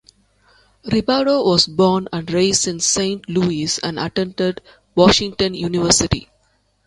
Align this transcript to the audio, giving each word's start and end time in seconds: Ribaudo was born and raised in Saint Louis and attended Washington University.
Ribaudo 0.83 1.45
was 1.45 1.67
born 1.67 2.07
and 2.11 2.31
raised 2.33 2.67
in 2.67 2.79
Saint 2.79 3.29
Louis 3.29 3.77
and 3.83 3.99
attended 3.99 4.59
Washington 4.95 5.53
University. 5.53 6.27